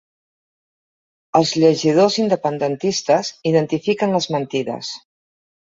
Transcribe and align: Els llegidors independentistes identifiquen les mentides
Els 1.39 1.51
llegidors 1.65 2.17
independentistes 2.29 3.31
identifiquen 3.53 4.19
les 4.19 4.31
mentides 4.39 4.93